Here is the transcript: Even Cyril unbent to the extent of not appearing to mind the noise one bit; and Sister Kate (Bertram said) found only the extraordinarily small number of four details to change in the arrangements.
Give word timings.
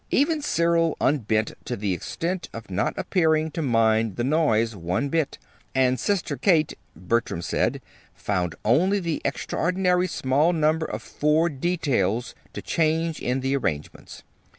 Even 0.09 0.41
Cyril 0.41 0.97
unbent 0.99 1.53
to 1.65 1.75
the 1.75 1.93
extent 1.93 2.49
of 2.53 2.71
not 2.71 2.95
appearing 2.97 3.51
to 3.51 3.61
mind 3.61 4.15
the 4.15 4.23
noise 4.23 4.75
one 4.75 5.09
bit; 5.09 5.37
and 5.75 5.99
Sister 5.99 6.37
Kate 6.37 6.73
(Bertram 6.95 7.43
said) 7.43 7.81
found 8.15 8.55
only 8.65 8.99
the 8.99 9.21
extraordinarily 9.23 10.07
small 10.07 10.53
number 10.53 10.87
of 10.87 11.03
four 11.03 11.49
details 11.49 12.33
to 12.53 12.63
change 12.63 13.19
in 13.21 13.41
the 13.41 13.55
arrangements. 13.55 14.23